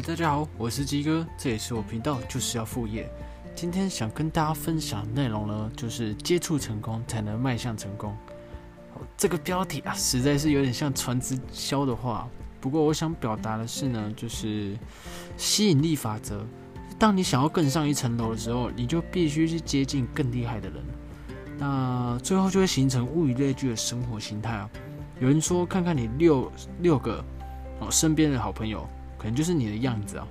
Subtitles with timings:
[0.00, 3.10] 大家好，我是鸡哥，这也是我频道就是要副业。
[3.52, 8.16] 今天想跟大家分享内容呢，就是接触成功才能迈向成功。
[9.16, 12.28] 这个标题啊，实在是有点像传直销的话。
[12.60, 14.78] 不过我想表达的是呢，就是
[15.36, 16.46] 吸引力法则。
[16.96, 20.84] 当你想要更上一层楼的时候，你就必须去接近更厉害的人。
[21.58, 24.70] 那最后就会形成物以类聚的生活形态啊。
[25.18, 26.52] 有人说，看看你六
[26.82, 27.24] 六个
[27.80, 28.88] 哦身边的好朋友。
[29.18, 30.26] 可能就是你的样子啊！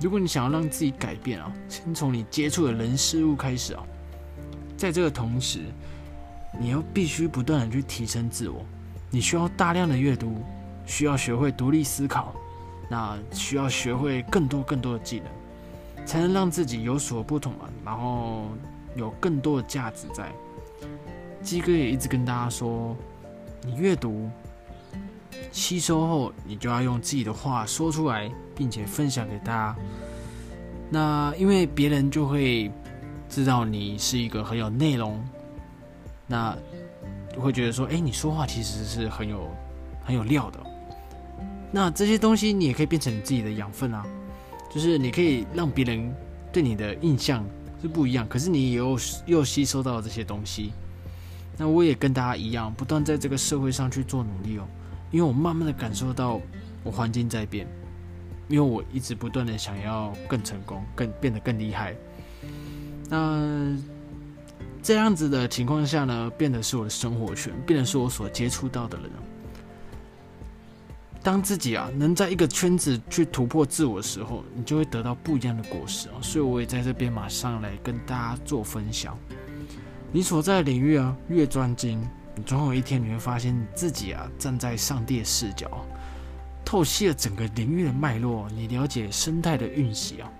[0.00, 3.82] 如果你想要让自己改变啊，先从你接触的人事物开始啊。
[4.76, 5.60] 在这个同时，
[6.58, 8.64] 你要必须不断的去提升自我。
[9.10, 10.42] 你需要大量的阅读，
[10.86, 12.34] 需要学会独立思考，
[12.90, 17.68] 那需要学会更多更多的技能，才能让自己有所不同啊。
[17.84, 18.48] 然后
[18.94, 20.32] 有更多的价值在。
[21.42, 22.96] 鸡哥也一直跟大家说，
[23.62, 24.28] 你阅读。
[25.52, 29.76] 吸收后，你就要用自己的话说出来，并且分享给大家。
[30.90, 32.70] 那因为别人就会
[33.28, 35.22] 知道你是一个很有内容，
[36.26, 36.56] 那
[37.34, 39.50] 就会觉得说，哎，你说话其实是很有
[40.04, 40.60] 很有料的。
[41.72, 44.06] 那这些东西你也可以变成你自己的养分啊，
[44.72, 46.14] 就是你可以让别人
[46.52, 47.44] 对你的印象
[47.82, 50.72] 是不一样，可是你又又吸收到这些东西。
[51.58, 54.64] 那我也跟大家一样，不断在这个社会上去做努力哦。
[55.10, 56.40] 因为我慢慢的感受到
[56.82, 57.66] 我环境在变，
[58.48, 61.94] 因为我一直不断的想要更成功、更变得更厉害。
[63.08, 63.76] 那
[64.82, 69.10] 这样子的情况下呢，变得是我的生活圈，变得是我所接触到的人。
[71.22, 76.14] 当自己啊能在一个圈子去突破自我的时候，你就会得到不一样的果实啊。
[76.22, 79.18] 所以我也在这边马上来跟大家做分享。
[80.12, 82.00] 你所在的领域啊，越专精。
[82.44, 85.70] 总有一天你会发现自己啊，站在上帝的视角，
[86.64, 90.30] 透析了整个领域的脉络，你了解生态的运行啊。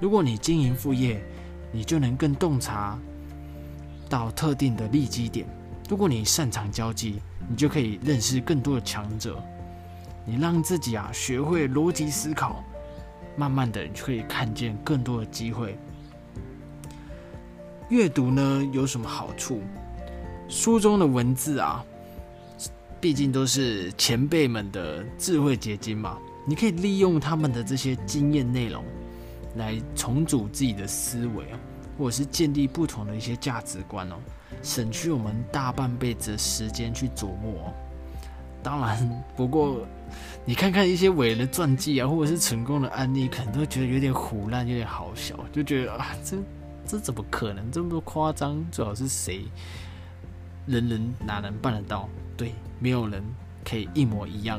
[0.00, 1.22] 如果你经营副业，
[1.70, 2.98] 你就能更洞察
[4.08, 5.46] 到特定的利基点。
[5.88, 9.40] 如果你擅长交际，你就可以认识更多的强者。
[10.26, 12.64] 你让自己啊学会逻辑思考，
[13.36, 15.78] 慢慢的你就可以看见更多的机会。
[17.90, 19.60] 阅读呢有什么好处？
[20.48, 21.84] 书中的文字啊，
[23.00, 26.18] 毕竟都是前辈们的智慧结晶嘛。
[26.46, 28.84] 你可以利用他们的这些经验内容，
[29.56, 31.58] 来重组自己的思维啊，
[31.98, 34.16] 或者是建立不同的一些价值观哦，
[34.62, 37.72] 省去我们大半辈子的时间去琢磨。
[38.62, 39.86] 当然，不过
[40.44, 46.36] 你看看一些伟人的传记啊，或者是成功的案例，可能都觉得有点虎烂，有点好笑，就觉得啊，这
[46.86, 48.62] 这怎么可能这么多夸张？
[48.70, 49.44] 最好是谁？
[50.66, 52.08] 人人哪能办得到？
[52.36, 53.22] 对，没有人
[53.64, 54.58] 可以一模一样。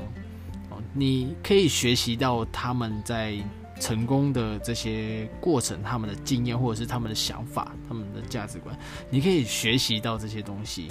[0.70, 3.36] 哦，你可以学习到他们在
[3.80, 8.78] 成功的这些过程，他们的经验或者是他们的想法、他们的价值观，
[9.10, 10.88] 你可以学习到这些东西，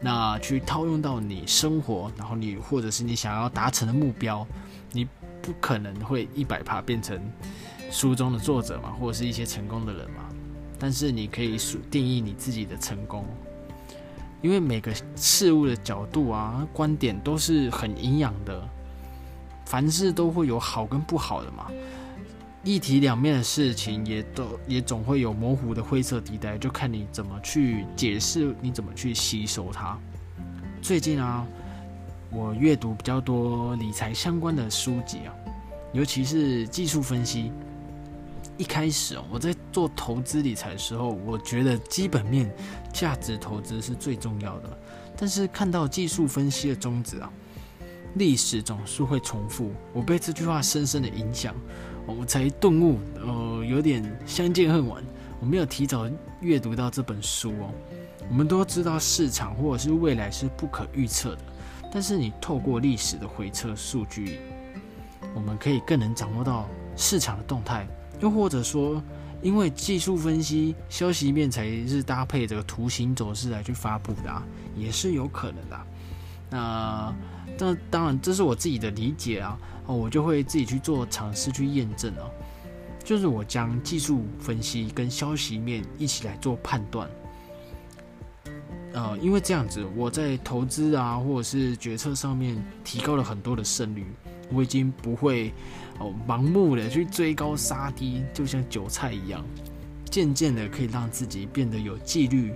[0.00, 4.46] 那去套用到你生活，然后你或者是你想要达成的目标，
[4.92, 5.08] 你
[5.40, 7.18] 不可能会一百趴变成
[7.90, 10.28] 书中的作者嘛，或者是一些成功的人嘛，
[10.78, 11.56] 但是你可以
[11.90, 13.24] 定义你自己的成功。
[14.40, 18.68] 因为每个事物的角度啊、观点都是很营养的，
[19.66, 21.66] 凡事都会有好跟不好的嘛。
[22.64, 29.98] 一体两面的事情也都也总会有模糊的灰色地带，就看你怎么去解释，你怎么去吸收它。
[30.82, 31.46] 最近啊，
[32.30, 35.34] 我阅读比较多理财相关的书籍啊，
[35.92, 37.52] 尤其是技术分析。
[38.58, 42.52] 一开始哦，我在做投资理财的时候，我觉得基本面、
[42.92, 44.78] 价值投资是最重要的。
[45.16, 47.32] 但是看到技术分析的宗旨啊，
[48.14, 49.72] 历史总是会重复。
[49.92, 51.54] 我被这句话深深的影响，
[52.04, 55.02] 我才顿悟，呃，有点相见恨晚。
[55.40, 57.70] 我没有提早阅读到这本书哦。
[58.28, 61.42] 我们都知道市场或者是未来是不可预测的，
[61.92, 64.40] 但是你透过历史的回测数据，
[65.32, 67.86] 我们可以更能掌握到市场的动态。
[68.20, 69.02] 又或者说，
[69.42, 74.42] 因为技术分析消息面才是搭配这个图形走势来去发布的，啊
[74.76, 75.76] 也是有可能的。
[75.76, 75.84] 啊
[76.50, 77.14] 那
[77.56, 82.30] 这当然这是我自己的理解啊，我就会自己去做尝试去验证哦。
[83.04, 87.08] 就是我将技术分析跟消息面一起来做判断，
[88.92, 94.04] 呃，因为这样子我在投资啊或者是决策上面提高了很多的胜率。
[94.50, 95.52] 我已经不会
[95.98, 99.44] 哦盲目的去追高杀低，就像韭菜一样，
[100.10, 102.52] 渐渐的可以让自己变得有纪律，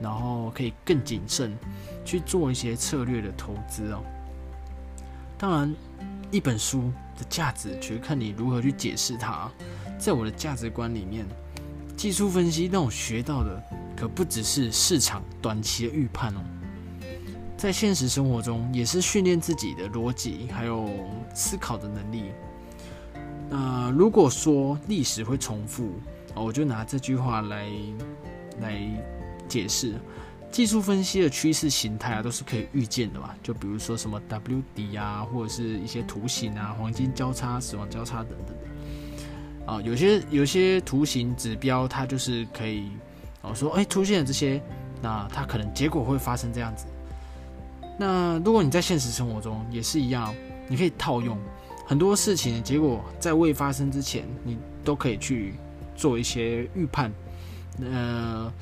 [0.00, 1.56] 然后可以更谨慎
[2.04, 4.02] 去做一些策略的投资哦。
[5.36, 5.74] 当然，
[6.30, 9.50] 一本书的价值，取决看你如何去解释它。
[9.98, 11.26] 在我的价值观里面，
[11.96, 13.62] 技术分析让我学到的，
[13.96, 16.40] 可不只是市场短期的预判哦，
[17.64, 20.86] 在现实生活中也是训练自己的逻辑还有
[21.32, 22.24] 思考的能力。
[23.48, 25.92] 那如果说历史会重复，
[26.34, 27.66] 我就拿这句话来
[28.60, 28.78] 来
[29.48, 29.94] 解释。
[30.52, 33.30] 技术分析的趋势形态啊，都是可以预见的嘛。
[33.42, 39.72] 就比如说什么 W 底啊，或者是一些图形啊，黄金交叉、死亡交叉等等的。
[39.72, 42.90] 啊，有些有些图形指标，它就是可以
[43.40, 44.62] 哦说，哎，出现了这些，
[45.00, 46.84] 那它可能结果会发生这样子。
[47.96, 50.34] 那如果你在现实生活中也是一样，
[50.68, 51.38] 你可以套用
[51.86, 55.54] 很多事情的结果，在未发生之前，你都可以去
[55.94, 57.12] 做一些预判。
[57.80, 58.52] 呃。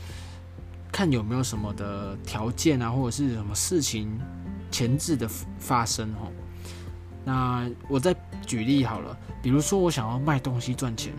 [0.95, 4.21] 看有没有什么的条件啊，或者是什么事情
[4.71, 5.27] 前置的
[5.59, 6.29] 发生哦。
[7.25, 8.15] 那我再
[8.47, 11.15] 举例好了，比如说我想要卖东西赚钱，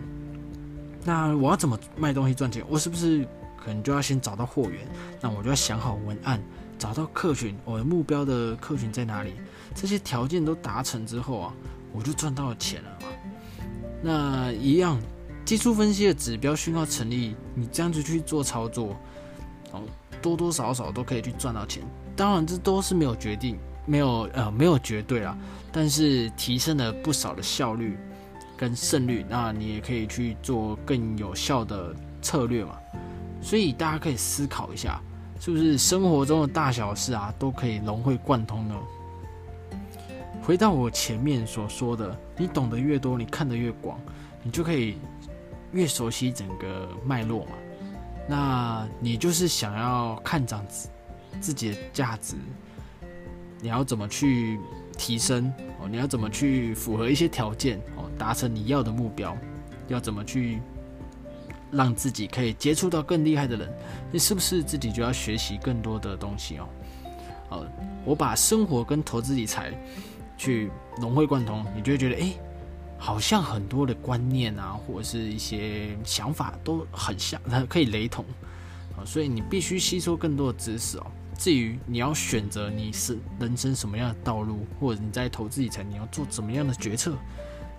[1.03, 2.63] 那我要怎么卖东西赚钱？
[2.69, 3.27] 我是不是
[3.57, 4.87] 可能就要先找到货源？
[5.19, 6.39] 那我就要想好文案，
[6.77, 9.33] 找到客群，我的目标的客群在哪里？
[9.75, 11.53] 这些条件都达成之后啊，
[11.91, 13.07] 我就赚到了钱了嘛。
[14.01, 14.99] 那一样，
[15.45, 18.95] 技术分析的指标讯号成立，你这样子去做操作。
[20.21, 21.83] 多多少少都可以去赚到钱，
[22.15, 25.37] 当然这都是没有决定，没有呃没有绝对啊，
[25.69, 27.97] 但是提升了不少的效率
[28.55, 32.77] 跟胜率，那你也可以去做更有效的策略嘛。
[33.41, 35.01] 所以大家可以思考一下，
[35.43, 38.75] 是不是生活中的大小事啊都可以融会贯通呢？
[40.41, 43.99] 回到我前面所说的，你懂得越多，你看得越广，
[44.41, 44.95] 你就可以
[45.73, 47.51] 越熟悉整个脉络嘛。
[48.25, 50.87] 那你就是想要看涨自
[51.41, 52.37] 自己的价值，
[53.59, 54.57] 你要怎么去
[54.97, 55.51] 提升
[55.81, 55.89] 哦？
[55.89, 59.35] 你要怎么去符合一些条件哦，达成你要的目标？
[59.89, 60.61] 要怎么去
[61.73, 63.69] 让自己可以接触到更厉害的人？
[64.11, 66.69] 你是不是自己就要学习更多的东西哦？
[67.49, 67.67] 呃，
[68.05, 69.73] 我把生活跟投资理财
[70.37, 72.33] 去融会贯通，你就会觉得哎。
[72.95, 77.37] 好像很多的观念啊，或者是一些想法都很像，
[77.67, 78.23] 可以雷同
[78.95, 81.07] 啊，所以你必须吸收更多的知识哦。
[81.37, 87.13] 至于你要选择你是人生什么样的道路，或者你在投资理财你要做怎么样的决策，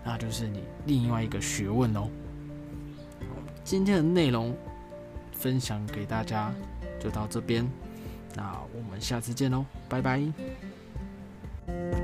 [0.05, 2.07] 那就是你另外一个学问哦。
[3.65, 4.55] 今天的内容
[5.33, 6.53] 分享给大家
[7.01, 7.67] 就到这边，
[8.37, 12.04] 那我们下次见喽，拜拜。